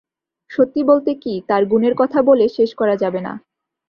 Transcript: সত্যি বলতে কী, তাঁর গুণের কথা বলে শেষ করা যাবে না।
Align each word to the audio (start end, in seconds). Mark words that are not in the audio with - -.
সত্যি 0.51 0.81
বলতে 0.83 1.11
কী, 1.15 1.33
তাঁর 1.49 1.63
গুণের 1.65 1.93
কথা 1.95 2.19
বলে 2.21 2.45
শেষ 2.49 2.69
করা 2.75 2.95
যাবে 2.95 3.19
না। 3.21 3.33